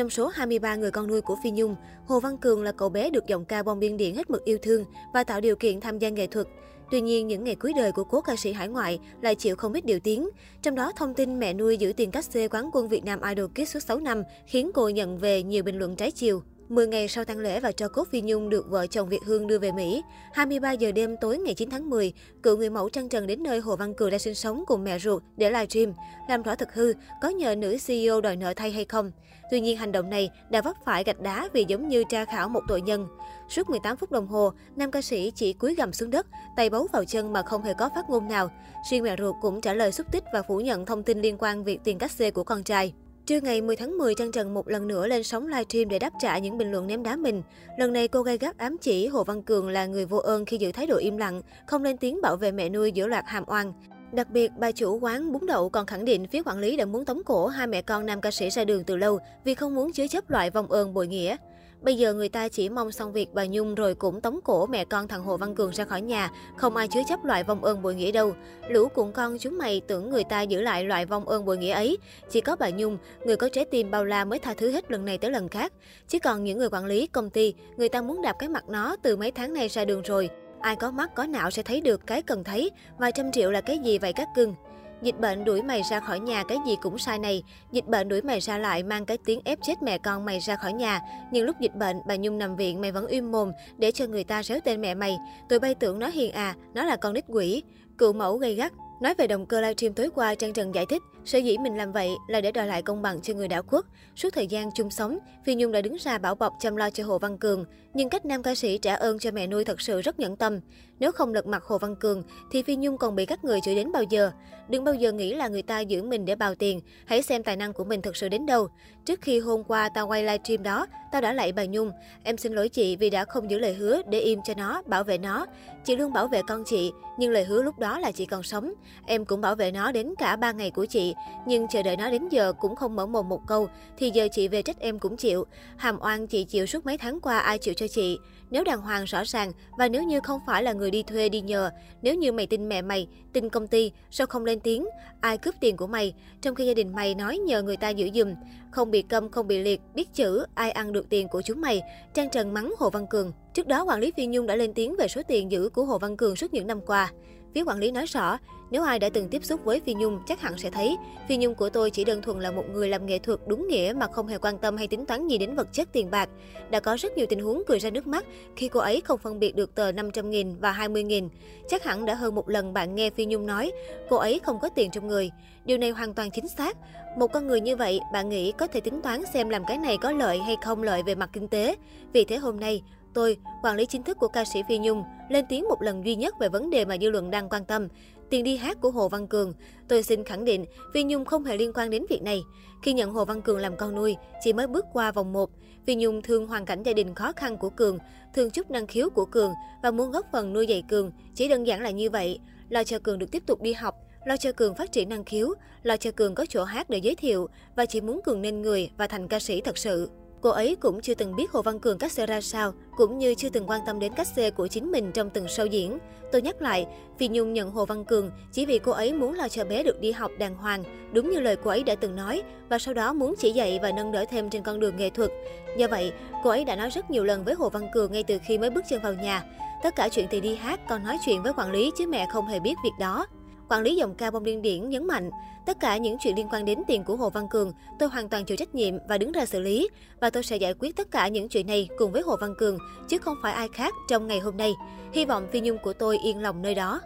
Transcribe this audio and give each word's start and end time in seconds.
Trong 0.00 0.10
số 0.10 0.28
23 0.28 0.76
người 0.76 0.90
con 0.90 1.06
nuôi 1.06 1.20
của 1.20 1.36
Phi 1.42 1.50
Nhung, 1.50 1.76
Hồ 2.06 2.20
Văn 2.20 2.38
Cường 2.38 2.62
là 2.62 2.72
cậu 2.72 2.88
bé 2.88 3.10
được 3.10 3.26
giọng 3.26 3.44
ca 3.44 3.62
bom 3.62 3.80
biên 3.80 3.96
điện 3.96 4.14
hết 4.14 4.30
mực 4.30 4.44
yêu 4.44 4.58
thương 4.62 4.84
và 5.14 5.24
tạo 5.24 5.40
điều 5.40 5.56
kiện 5.56 5.80
tham 5.80 5.98
gia 5.98 6.08
nghệ 6.08 6.26
thuật. 6.26 6.46
Tuy 6.90 7.00
nhiên, 7.00 7.28
những 7.28 7.44
ngày 7.44 7.54
cuối 7.54 7.72
đời 7.76 7.92
của 7.92 8.04
cố 8.04 8.20
ca 8.20 8.36
sĩ 8.36 8.52
hải 8.52 8.68
ngoại 8.68 9.00
lại 9.22 9.34
chịu 9.34 9.56
không 9.56 9.72
ít 9.72 9.84
điều 9.84 10.00
tiếng. 10.00 10.28
Trong 10.62 10.74
đó, 10.74 10.92
thông 10.96 11.14
tin 11.14 11.38
mẹ 11.38 11.54
nuôi 11.54 11.76
giữ 11.76 11.92
tiền 11.96 12.10
cắt 12.10 12.24
xê 12.24 12.48
quán 12.48 12.70
quân 12.72 12.88
Việt 12.88 13.04
Nam 13.04 13.20
Idol 13.28 13.46
Kids 13.54 13.72
suốt 13.72 13.80
6 13.80 14.00
năm 14.00 14.22
khiến 14.46 14.70
cô 14.74 14.88
nhận 14.88 15.18
về 15.18 15.42
nhiều 15.42 15.62
bình 15.62 15.78
luận 15.78 15.96
trái 15.96 16.10
chiều. 16.10 16.42
10 16.70 16.86
ngày 16.86 17.08
sau 17.08 17.24
tang 17.24 17.38
lễ 17.38 17.60
và 17.60 17.72
cho 17.72 17.88
cốt 17.88 18.08
Phi 18.10 18.20
Nhung 18.20 18.48
được 18.48 18.70
vợ 18.70 18.86
chồng 18.86 19.08
Việt 19.08 19.20
Hương 19.24 19.46
đưa 19.46 19.58
về 19.58 19.72
Mỹ. 19.72 20.02
23 20.32 20.72
giờ 20.72 20.92
đêm 20.92 21.16
tối 21.20 21.38
ngày 21.38 21.54
9 21.54 21.70
tháng 21.70 21.90
10, 21.90 22.12
cựu 22.42 22.56
người 22.56 22.70
mẫu 22.70 22.88
trăng 22.88 23.08
trần 23.08 23.26
đến 23.26 23.42
nơi 23.42 23.60
Hồ 23.60 23.76
Văn 23.76 23.94
Cường 23.94 24.10
đang 24.10 24.18
sinh 24.18 24.34
sống 24.34 24.64
cùng 24.66 24.84
mẹ 24.84 24.98
ruột 24.98 25.22
để 25.36 25.50
livestream, 25.50 25.92
làm 26.28 26.42
rõ 26.42 26.54
thực 26.54 26.74
hư 26.74 26.92
có 27.22 27.28
nhờ 27.28 27.54
nữ 27.54 27.76
CEO 27.86 28.20
đòi 28.20 28.36
nợ 28.36 28.54
thay 28.56 28.70
hay 28.70 28.84
không. 28.84 29.12
Tuy 29.50 29.60
nhiên 29.60 29.76
hành 29.76 29.92
động 29.92 30.10
này 30.10 30.30
đã 30.50 30.62
vấp 30.62 30.76
phải 30.84 31.04
gạch 31.04 31.20
đá 31.20 31.48
vì 31.52 31.64
giống 31.68 31.88
như 31.88 32.04
tra 32.10 32.24
khảo 32.24 32.48
một 32.48 32.62
tội 32.68 32.80
nhân. 32.80 33.08
Suốt 33.48 33.70
18 33.70 33.96
phút 33.96 34.12
đồng 34.12 34.26
hồ, 34.26 34.52
nam 34.76 34.90
ca 34.90 35.02
sĩ 35.02 35.32
chỉ 35.34 35.52
cúi 35.52 35.74
gằm 35.74 35.92
xuống 35.92 36.10
đất, 36.10 36.26
tay 36.56 36.70
bấu 36.70 36.88
vào 36.92 37.04
chân 37.04 37.32
mà 37.32 37.42
không 37.42 37.62
hề 37.62 37.74
có 37.74 37.90
phát 37.94 38.10
ngôn 38.10 38.28
nào. 38.28 38.50
Riêng 38.90 39.02
mẹ 39.02 39.16
ruột 39.18 39.36
cũng 39.42 39.60
trả 39.60 39.74
lời 39.74 39.92
xúc 39.92 40.06
tích 40.12 40.24
và 40.32 40.42
phủ 40.42 40.60
nhận 40.60 40.86
thông 40.86 41.02
tin 41.02 41.20
liên 41.20 41.36
quan 41.38 41.64
việc 41.64 41.80
tiền 41.84 41.98
cách 41.98 42.12
xê 42.12 42.30
của 42.30 42.44
con 42.44 42.62
trai. 42.62 42.92
Trưa 43.30 43.40
ngày 43.40 43.60
10 43.60 43.76
tháng 43.76 43.98
10, 43.98 44.14
Trang 44.14 44.32
Trần 44.32 44.54
một 44.54 44.68
lần 44.68 44.86
nữa 44.86 45.06
lên 45.06 45.22
sóng 45.22 45.46
livestream 45.46 45.88
để 45.88 45.98
đáp 45.98 46.12
trả 46.20 46.38
những 46.38 46.58
bình 46.58 46.72
luận 46.72 46.86
ném 46.86 47.02
đá 47.02 47.16
mình. 47.16 47.42
Lần 47.78 47.92
này 47.92 48.08
cô 48.08 48.22
gay 48.22 48.38
gắt 48.38 48.58
ám 48.58 48.76
chỉ 48.80 49.06
Hồ 49.06 49.24
Văn 49.24 49.42
Cường 49.42 49.68
là 49.68 49.86
người 49.86 50.04
vô 50.04 50.18
ơn 50.18 50.44
khi 50.44 50.56
giữ 50.56 50.72
thái 50.72 50.86
độ 50.86 50.96
im 50.96 51.16
lặng, 51.16 51.42
không 51.66 51.84
lên 51.84 51.96
tiếng 51.96 52.20
bảo 52.22 52.36
vệ 52.36 52.52
mẹ 52.52 52.68
nuôi 52.68 52.92
giữa 52.92 53.06
loạt 53.06 53.24
hàm 53.26 53.44
oan. 53.46 53.72
Đặc 54.12 54.30
biệt, 54.30 54.50
bà 54.58 54.72
chủ 54.72 54.98
quán 54.98 55.32
bún 55.32 55.46
đậu 55.46 55.68
còn 55.68 55.86
khẳng 55.86 56.04
định 56.04 56.26
phía 56.26 56.42
quản 56.42 56.58
lý 56.58 56.76
đã 56.76 56.84
muốn 56.84 57.04
tống 57.04 57.22
cổ 57.24 57.46
hai 57.46 57.66
mẹ 57.66 57.82
con 57.82 58.06
nam 58.06 58.20
ca 58.20 58.30
sĩ 58.30 58.50
ra 58.50 58.64
đường 58.64 58.84
từ 58.84 58.96
lâu 58.96 59.18
vì 59.44 59.54
không 59.54 59.74
muốn 59.74 59.92
chứa 59.92 60.06
chấp 60.06 60.30
loại 60.30 60.50
vòng 60.50 60.72
ơn 60.72 60.94
bội 60.94 61.06
nghĩa. 61.06 61.36
Bây 61.82 61.96
giờ 61.96 62.14
người 62.14 62.28
ta 62.28 62.48
chỉ 62.48 62.68
mong 62.68 62.92
xong 62.92 63.12
việc 63.12 63.34
bà 63.34 63.46
Nhung 63.46 63.74
rồi 63.74 63.94
cũng 63.94 64.20
tống 64.20 64.40
cổ 64.44 64.66
mẹ 64.66 64.84
con 64.84 65.08
thằng 65.08 65.22
Hồ 65.22 65.36
Văn 65.36 65.54
Cường 65.54 65.70
ra 65.70 65.84
khỏi 65.84 66.00
nhà, 66.00 66.30
không 66.56 66.76
ai 66.76 66.88
chứa 66.88 67.00
chấp 67.08 67.24
loại 67.24 67.44
vong 67.44 67.64
ơn 67.64 67.82
bội 67.82 67.94
nghĩa 67.94 68.12
đâu. 68.12 68.34
Lũ 68.68 68.88
cuộn 68.88 69.12
con 69.12 69.38
chúng 69.38 69.58
mày 69.58 69.80
tưởng 69.80 70.10
người 70.10 70.24
ta 70.24 70.42
giữ 70.42 70.60
lại 70.60 70.84
loại 70.84 71.06
vong 71.06 71.28
ơn 71.28 71.44
bội 71.44 71.58
nghĩa 71.58 71.72
ấy. 71.72 71.98
Chỉ 72.30 72.40
có 72.40 72.56
bà 72.56 72.70
Nhung, 72.70 72.98
người 73.24 73.36
có 73.36 73.48
trái 73.48 73.64
tim 73.64 73.90
bao 73.90 74.04
la 74.04 74.24
mới 74.24 74.38
tha 74.38 74.54
thứ 74.54 74.70
hết 74.70 74.90
lần 74.90 75.04
này 75.04 75.18
tới 75.18 75.30
lần 75.30 75.48
khác. 75.48 75.72
Chứ 76.08 76.18
còn 76.18 76.44
những 76.44 76.58
người 76.58 76.68
quản 76.72 76.86
lý, 76.86 77.06
công 77.06 77.30
ty, 77.30 77.54
người 77.76 77.88
ta 77.88 78.02
muốn 78.02 78.22
đạp 78.22 78.36
cái 78.38 78.48
mặt 78.48 78.68
nó 78.68 78.96
từ 79.02 79.16
mấy 79.16 79.30
tháng 79.30 79.54
nay 79.54 79.68
ra 79.68 79.84
đường 79.84 80.02
rồi. 80.02 80.30
Ai 80.60 80.76
có 80.76 80.90
mắt 80.90 81.14
có 81.14 81.26
não 81.26 81.50
sẽ 81.50 81.62
thấy 81.62 81.80
được 81.80 82.06
cái 82.06 82.22
cần 82.22 82.44
thấy, 82.44 82.70
vài 82.98 83.12
trăm 83.12 83.32
triệu 83.32 83.50
là 83.50 83.60
cái 83.60 83.78
gì 83.78 83.98
vậy 83.98 84.12
các 84.12 84.28
cưng. 84.36 84.54
Dịch 85.02 85.20
bệnh 85.20 85.44
đuổi 85.44 85.62
mày 85.62 85.82
ra 85.90 86.00
khỏi 86.00 86.20
nhà 86.20 86.44
cái 86.44 86.58
gì 86.66 86.76
cũng 86.82 86.98
sai 86.98 87.18
này. 87.18 87.42
Dịch 87.72 87.86
bệnh 87.86 88.08
đuổi 88.08 88.22
mày 88.22 88.40
ra 88.40 88.58
lại 88.58 88.82
mang 88.82 89.06
cái 89.06 89.18
tiếng 89.24 89.40
ép 89.44 89.58
chết 89.62 89.82
mẹ 89.82 89.98
con 89.98 90.24
mày 90.24 90.38
ra 90.38 90.56
khỏi 90.56 90.72
nhà. 90.72 91.00
Nhưng 91.32 91.46
lúc 91.46 91.56
dịch 91.60 91.74
bệnh, 91.74 91.96
bà 92.06 92.16
Nhung 92.16 92.38
nằm 92.38 92.56
viện 92.56 92.80
mày 92.80 92.92
vẫn 92.92 93.06
im 93.06 93.32
mồm 93.32 93.52
để 93.78 93.92
cho 93.92 94.06
người 94.06 94.24
ta 94.24 94.42
réo 94.42 94.60
tên 94.64 94.80
mẹ 94.80 94.94
mày. 94.94 95.18
Tụi 95.48 95.58
bay 95.58 95.74
tưởng 95.74 95.98
nó 95.98 96.08
hiền 96.08 96.32
à, 96.32 96.54
nó 96.74 96.84
là 96.84 96.96
con 96.96 97.14
nít 97.14 97.24
quỷ. 97.28 97.62
Cựu 97.98 98.12
mẫu 98.12 98.36
gây 98.36 98.54
gắt, 98.54 98.72
Nói 99.00 99.14
về 99.14 99.26
động 99.26 99.46
cơ 99.46 99.60
livestream 99.60 99.94
tối 99.94 100.10
qua, 100.14 100.34
Trang 100.34 100.52
Trần 100.52 100.74
giải 100.74 100.86
thích, 100.86 101.02
sở 101.24 101.38
dĩ 101.38 101.58
mình 101.58 101.76
làm 101.76 101.92
vậy 101.92 102.10
là 102.28 102.40
để 102.40 102.52
đòi 102.52 102.66
lại 102.66 102.82
công 102.82 103.02
bằng 103.02 103.20
cho 103.20 103.34
người 103.34 103.48
đảo 103.48 103.62
quốc. 103.70 103.86
Suốt 104.16 104.30
thời 104.32 104.46
gian 104.46 104.70
chung 104.74 104.90
sống, 104.90 105.18
Phi 105.44 105.54
Nhung 105.54 105.72
đã 105.72 105.80
đứng 105.80 105.96
ra 106.00 106.18
bảo 106.18 106.34
bọc 106.34 106.52
chăm 106.60 106.76
lo 106.76 106.90
cho 106.90 107.04
Hồ 107.04 107.18
Văn 107.18 107.38
Cường. 107.38 107.64
Nhưng 107.94 108.08
cách 108.08 108.24
nam 108.24 108.42
ca 108.42 108.54
sĩ 108.54 108.78
trả 108.78 108.94
ơn 108.94 109.18
cho 109.18 109.30
mẹ 109.30 109.46
nuôi 109.46 109.64
thật 109.64 109.80
sự 109.80 110.00
rất 110.00 110.20
nhẫn 110.20 110.36
tâm. 110.36 110.60
Nếu 110.98 111.12
không 111.12 111.34
lật 111.34 111.46
mặt 111.46 111.64
Hồ 111.64 111.78
Văn 111.78 111.96
Cường, 111.96 112.22
thì 112.50 112.62
Phi 112.62 112.76
Nhung 112.76 112.98
còn 112.98 113.16
bị 113.16 113.26
các 113.26 113.44
người 113.44 113.60
chửi 113.64 113.74
đến 113.74 113.92
bao 113.92 114.02
giờ. 114.02 114.30
Đừng 114.68 114.84
bao 114.84 114.94
giờ 114.94 115.12
nghĩ 115.12 115.34
là 115.34 115.48
người 115.48 115.62
ta 115.62 115.80
giữ 115.80 116.02
mình 116.02 116.24
để 116.24 116.34
bào 116.34 116.54
tiền. 116.54 116.80
Hãy 117.06 117.22
xem 117.22 117.42
tài 117.42 117.56
năng 117.56 117.72
của 117.72 117.84
mình 117.84 118.02
thật 118.02 118.16
sự 118.16 118.28
đến 118.28 118.46
đâu. 118.46 118.68
Trước 119.04 119.20
khi 119.20 119.38
hôm 119.38 119.64
qua 119.64 119.88
tao 119.88 120.06
quay 120.06 120.22
livestream 120.22 120.62
đó, 120.62 120.86
tao 121.12 121.20
đã 121.20 121.32
lạy 121.32 121.52
bà 121.52 121.64
Nhung. 121.64 121.92
Em 122.22 122.36
xin 122.36 122.52
lỗi 122.52 122.68
chị 122.68 122.96
vì 122.96 123.10
đã 123.10 123.24
không 123.24 123.50
giữ 123.50 123.58
lời 123.58 123.74
hứa 123.74 124.02
để 124.08 124.20
im 124.20 124.38
cho 124.44 124.54
nó, 124.56 124.82
bảo 124.86 125.04
vệ 125.04 125.18
nó. 125.18 125.46
Chị 125.84 125.96
luôn 125.96 126.12
bảo 126.12 126.28
vệ 126.28 126.42
con 126.48 126.64
chị, 126.66 126.92
nhưng 127.18 127.30
lời 127.30 127.44
hứa 127.44 127.62
lúc 127.62 127.78
đó 127.78 127.98
là 127.98 128.12
chị 128.12 128.26
còn 128.26 128.42
sống. 128.42 128.72
Em 129.06 129.24
cũng 129.24 129.40
bảo 129.40 129.54
vệ 129.54 129.70
nó 129.70 129.92
đến 129.92 130.14
cả 130.18 130.36
ba 130.36 130.52
ngày 130.52 130.70
của 130.70 130.86
chị, 130.86 131.09
nhưng 131.46 131.68
chờ 131.68 131.82
đợi 131.82 131.96
nó 131.96 132.10
đến 132.10 132.28
giờ 132.28 132.52
cũng 132.60 132.76
không 132.76 132.96
mở 132.96 133.06
mồm 133.06 133.28
một 133.28 133.40
câu, 133.46 133.68
thì 133.96 134.10
giờ 134.14 134.28
chị 134.32 134.48
về 134.48 134.62
trách 134.62 134.80
em 134.80 134.98
cũng 134.98 135.16
chịu. 135.16 135.46
Hàm 135.76 135.98
oan 136.00 136.26
chị 136.26 136.44
chịu 136.44 136.66
suốt 136.66 136.86
mấy 136.86 136.98
tháng 136.98 137.20
qua 137.20 137.38
ai 137.38 137.58
chịu 137.58 137.74
cho 137.74 137.88
chị. 137.88 138.18
Nếu 138.50 138.64
đàng 138.64 138.80
hoàng 138.80 139.04
rõ 139.04 139.22
ràng 139.24 139.52
và 139.78 139.88
nếu 139.88 140.02
như 140.02 140.20
không 140.20 140.40
phải 140.46 140.62
là 140.62 140.72
người 140.72 140.90
đi 140.90 141.02
thuê 141.02 141.28
đi 141.28 141.40
nhờ, 141.40 141.70
nếu 142.02 142.14
như 142.14 142.32
mày 142.32 142.46
tin 142.46 142.68
mẹ 142.68 142.82
mày, 142.82 143.08
tin 143.32 143.48
công 143.48 143.66
ty, 143.66 143.92
sao 144.10 144.26
không 144.26 144.44
lên 144.44 144.60
tiếng? 144.60 144.86
Ai 145.20 145.38
cướp 145.38 145.54
tiền 145.60 145.76
của 145.76 145.86
mày? 145.86 146.14
Trong 146.42 146.54
khi 146.54 146.66
gia 146.66 146.74
đình 146.74 146.92
mày 146.92 147.14
nói 147.14 147.38
nhờ 147.38 147.62
người 147.62 147.76
ta 147.76 147.88
giữ 147.88 148.10
giùm, 148.14 148.34
không 148.70 148.90
bị 148.90 149.02
câm, 149.02 149.30
không 149.30 149.46
bị 149.46 149.58
liệt, 149.58 149.80
biết 149.94 150.14
chữ, 150.14 150.44
ai 150.54 150.70
ăn 150.70 150.92
được 150.92 151.08
tiền 151.08 151.28
của 151.28 151.42
chúng 151.42 151.60
mày? 151.60 151.82
Trang 152.14 152.30
Trần 152.30 152.54
mắng 152.54 152.74
Hồ 152.78 152.90
Văn 152.90 153.06
Cường. 153.06 153.32
Trước 153.54 153.66
đó, 153.66 153.84
quản 153.84 154.00
lý 154.00 154.12
Phi 154.16 154.26
Nhung 154.26 154.46
đã 154.46 154.56
lên 154.56 154.74
tiếng 154.74 154.96
về 154.96 155.08
số 155.08 155.22
tiền 155.28 155.50
giữ 155.50 155.68
của 155.68 155.84
Hồ 155.84 155.98
Văn 155.98 156.16
Cường 156.16 156.36
suốt 156.36 156.54
những 156.54 156.66
năm 156.66 156.80
qua. 156.80 157.12
Phía 157.54 157.64
quản 157.64 157.78
lý 157.78 157.90
nói 157.90 158.06
rõ, 158.06 158.38
nếu 158.70 158.82
ai 158.82 158.98
đã 158.98 159.08
từng 159.08 159.28
tiếp 159.28 159.44
xúc 159.44 159.64
với 159.64 159.80
Phi 159.80 159.94
Nhung 159.94 160.20
chắc 160.26 160.40
hẳn 160.40 160.58
sẽ 160.58 160.70
thấy, 160.70 160.96
Phi 161.28 161.36
Nhung 161.36 161.54
của 161.54 161.70
tôi 161.70 161.90
chỉ 161.90 162.04
đơn 162.04 162.22
thuần 162.22 162.40
là 162.40 162.50
một 162.50 162.64
người 162.72 162.88
làm 162.88 163.06
nghệ 163.06 163.18
thuật 163.18 163.40
đúng 163.46 163.68
nghĩa 163.68 163.92
mà 163.96 164.06
không 164.12 164.26
hề 164.26 164.38
quan 164.38 164.58
tâm 164.58 164.76
hay 164.76 164.86
tính 164.86 165.06
toán 165.06 165.28
gì 165.28 165.38
đến 165.38 165.54
vật 165.54 165.68
chất 165.72 165.88
tiền 165.92 166.10
bạc. 166.10 166.28
Đã 166.70 166.80
có 166.80 166.96
rất 166.96 167.16
nhiều 167.16 167.26
tình 167.28 167.40
huống 167.40 167.62
cười 167.66 167.78
ra 167.78 167.90
nước 167.90 168.06
mắt 168.06 168.24
khi 168.56 168.68
cô 168.68 168.80
ấy 168.80 169.00
không 169.00 169.18
phân 169.18 169.38
biệt 169.38 169.56
được 169.56 169.74
tờ 169.74 169.92
500 169.92 170.30
nghìn 170.30 170.56
và 170.60 170.72
20 170.72 171.02
nghìn. 171.02 171.28
Chắc 171.68 171.84
hẳn 171.84 172.04
đã 172.04 172.14
hơn 172.14 172.34
một 172.34 172.48
lần 172.48 172.72
bạn 172.72 172.94
nghe 172.94 173.10
Phi 173.10 173.26
Nhung 173.26 173.46
nói, 173.46 173.72
cô 174.08 174.16
ấy 174.16 174.40
không 174.42 174.60
có 174.60 174.68
tiền 174.68 174.90
trong 174.90 175.08
người. 175.08 175.30
Điều 175.64 175.78
này 175.78 175.90
hoàn 175.90 176.14
toàn 176.14 176.30
chính 176.30 176.48
xác. 176.48 176.76
Một 177.18 177.32
con 177.32 177.46
người 177.46 177.60
như 177.60 177.76
vậy, 177.76 178.00
bạn 178.12 178.28
nghĩ 178.28 178.52
có 178.52 178.66
thể 178.66 178.80
tính 178.80 179.02
toán 179.02 179.22
xem 179.34 179.48
làm 179.48 179.64
cái 179.64 179.78
này 179.78 179.96
có 179.96 180.12
lợi 180.12 180.38
hay 180.38 180.56
không 180.64 180.82
lợi 180.82 181.02
về 181.02 181.14
mặt 181.14 181.30
kinh 181.32 181.48
tế. 181.48 181.76
Vì 182.12 182.24
thế 182.24 182.36
hôm 182.36 182.60
nay, 182.60 182.82
Tôi, 183.14 183.36
quản 183.62 183.76
lý 183.76 183.86
chính 183.86 184.02
thức 184.02 184.18
của 184.18 184.28
ca 184.28 184.44
sĩ 184.44 184.62
Phi 184.68 184.78
Nhung, 184.78 185.04
lên 185.28 185.44
tiếng 185.48 185.68
một 185.68 185.82
lần 185.82 186.04
duy 186.04 186.16
nhất 186.16 186.34
về 186.40 186.48
vấn 186.48 186.70
đề 186.70 186.84
mà 186.84 186.96
dư 187.00 187.10
luận 187.10 187.30
đang 187.30 187.48
quan 187.48 187.64
tâm, 187.64 187.88
tiền 188.30 188.44
đi 188.44 188.56
hát 188.56 188.80
của 188.80 188.90
Hồ 188.90 189.08
Văn 189.08 189.26
Cường. 189.26 189.52
Tôi 189.88 190.02
xin 190.02 190.24
khẳng 190.24 190.44
định, 190.44 190.64
Phi 190.94 191.02
Nhung 191.02 191.24
không 191.24 191.44
hề 191.44 191.56
liên 191.56 191.72
quan 191.74 191.90
đến 191.90 192.04
việc 192.10 192.22
này. 192.22 192.42
Khi 192.82 192.92
nhận 192.92 193.10
Hồ 193.10 193.24
Văn 193.24 193.42
Cường 193.42 193.58
làm 193.58 193.76
con 193.76 193.94
nuôi, 193.94 194.16
chỉ 194.44 194.52
mới 194.52 194.66
bước 194.66 194.84
qua 194.92 195.12
vòng 195.12 195.32
1, 195.32 195.50
Phi 195.86 195.94
Nhung 195.94 196.22
thương 196.22 196.46
hoàn 196.46 196.64
cảnh 196.64 196.82
gia 196.82 196.92
đình 196.92 197.14
khó 197.14 197.32
khăn 197.32 197.56
của 197.56 197.70
Cường, 197.70 197.98
thương 198.34 198.50
chút 198.50 198.70
năng 198.70 198.86
khiếu 198.86 199.10
của 199.10 199.24
Cường 199.24 199.52
và 199.82 199.90
muốn 199.90 200.10
góp 200.10 200.26
phần 200.32 200.52
nuôi 200.52 200.66
dạy 200.66 200.82
Cường. 200.88 201.12
Chỉ 201.34 201.48
đơn 201.48 201.66
giản 201.66 201.82
là 201.82 201.90
như 201.90 202.10
vậy, 202.10 202.38
lo 202.68 202.84
cho 202.84 202.98
Cường 202.98 203.18
được 203.18 203.30
tiếp 203.30 203.42
tục 203.46 203.62
đi 203.62 203.72
học, 203.72 203.94
lo 204.26 204.36
cho 204.36 204.52
Cường 204.52 204.74
phát 204.74 204.92
triển 204.92 205.08
năng 205.08 205.24
khiếu, 205.24 205.54
lo 205.82 205.96
cho 205.96 206.10
Cường 206.10 206.34
có 206.34 206.46
chỗ 206.48 206.64
hát 206.64 206.90
để 206.90 206.98
giới 206.98 207.14
thiệu 207.14 207.48
và 207.76 207.86
chỉ 207.86 208.00
muốn 208.00 208.20
Cường 208.24 208.42
nên 208.42 208.62
người 208.62 208.90
và 208.96 209.06
thành 209.06 209.28
ca 209.28 209.38
sĩ 209.38 209.60
thật 209.60 209.78
sự. 209.78 210.10
Cô 210.42 210.50
ấy 210.50 210.76
cũng 210.80 211.00
chưa 211.00 211.14
từng 211.14 211.36
biết 211.36 211.50
Hồ 211.50 211.62
Văn 211.62 211.78
Cường 211.78 211.98
cách 211.98 212.12
xe 212.12 212.26
ra 212.26 212.40
sao, 212.40 212.72
cũng 212.96 213.18
như 213.18 213.34
chưa 213.34 213.48
từng 213.48 213.70
quan 213.70 213.80
tâm 213.86 213.98
đến 213.98 214.12
cách 214.14 214.26
xe 214.26 214.50
của 214.50 214.68
chính 214.68 214.92
mình 214.92 215.12
trong 215.12 215.30
từng 215.30 215.46
show 215.46 215.66
diễn. 215.66 215.98
Tôi 216.32 216.42
nhắc 216.42 216.62
lại, 216.62 216.86
Phi 217.18 217.28
Nhung 217.28 217.52
nhận 217.52 217.70
Hồ 217.70 217.84
Văn 217.84 218.04
Cường 218.04 218.30
chỉ 218.52 218.66
vì 218.66 218.78
cô 218.78 218.92
ấy 218.92 219.12
muốn 219.12 219.34
lo 219.34 219.48
cho 219.48 219.64
bé 219.64 219.82
được 219.82 220.00
đi 220.00 220.12
học 220.12 220.30
đàng 220.38 220.54
hoàng, 220.54 220.84
đúng 221.12 221.30
như 221.30 221.40
lời 221.40 221.56
cô 221.56 221.70
ấy 221.70 221.82
đã 221.82 221.94
từng 221.94 222.16
nói, 222.16 222.42
và 222.68 222.78
sau 222.78 222.94
đó 222.94 223.12
muốn 223.12 223.34
chỉ 223.38 223.52
dạy 223.52 223.78
và 223.82 223.92
nâng 223.92 224.12
đỡ 224.12 224.24
thêm 224.30 224.50
trên 224.50 224.62
con 224.62 224.80
đường 224.80 224.96
nghệ 224.96 225.10
thuật. 225.10 225.30
Do 225.76 225.86
vậy, 225.90 226.12
cô 226.44 226.50
ấy 226.50 226.64
đã 226.64 226.76
nói 226.76 226.90
rất 226.90 227.10
nhiều 227.10 227.24
lần 227.24 227.44
với 227.44 227.54
Hồ 227.54 227.68
Văn 227.68 227.88
Cường 227.92 228.12
ngay 228.12 228.22
từ 228.22 228.38
khi 228.46 228.58
mới 228.58 228.70
bước 228.70 228.84
chân 228.90 229.02
vào 229.02 229.14
nhà. 229.14 229.44
Tất 229.82 229.96
cả 229.96 230.08
chuyện 230.08 230.26
thì 230.30 230.40
đi 230.40 230.54
hát, 230.54 230.80
còn 230.88 231.04
nói 231.04 231.18
chuyện 231.26 231.42
với 231.42 231.52
quản 231.52 231.70
lý 231.70 231.90
chứ 231.98 232.06
mẹ 232.06 232.26
không 232.32 232.46
hề 232.46 232.60
biết 232.60 232.74
việc 232.84 232.92
đó. 233.00 233.26
Quản 233.70 233.82
lý 233.82 233.96
dòng 233.96 234.14
ca 234.14 234.30
bông 234.30 234.44
điên 234.44 234.62
điển 234.62 234.88
nhấn 234.88 235.06
mạnh, 235.06 235.30
tất 235.66 235.80
cả 235.80 235.96
những 235.96 236.16
chuyện 236.20 236.36
liên 236.36 236.48
quan 236.52 236.64
đến 236.64 236.82
tiền 236.86 237.04
của 237.04 237.16
Hồ 237.16 237.30
Văn 237.30 237.48
Cường, 237.48 237.72
tôi 237.98 238.08
hoàn 238.08 238.28
toàn 238.28 238.44
chịu 238.44 238.56
trách 238.56 238.74
nhiệm 238.74 238.94
và 239.08 239.18
đứng 239.18 239.32
ra 239.32 239.46
xử 239.46 239.60
lý. 239.60 239.88
Và 240.20 240.30
tôi 240.30 240.42
sẽ 240.42 240.56
giải 240.56 240.74
quyết 240.78 240.96
tất 240.96 241.10
cả 241.10 241.28
những 241.28 241.48
chuyện 241.48 241.66
này 241.66 241.88
cùng 241.98 242.12
với 242.12 242.22
Hồ 242.22 242.36
Văn 242.40 242.54
Cường, 242.58 242.78
chứ 243.08 243.18
không 243.18 243.36
phải 243.42 243.52
ai 243.52 243.68
khác 243.72 243.94
trong 244.08 244.26
ngày 244.26 244.40
hôm 244.40 244.56
nay. 244.56 244.72
Hy 245.12 245.24
vọng 245.24 245.46
Phi 245.52 245.60
Nhung 245.60 245.78
của 245.78 245.92
tôi 245.92 246.18
yên 246.18 246.42
lòng 246.42 246.62
nơi 246.62 246.74
đó. 246.74 247.00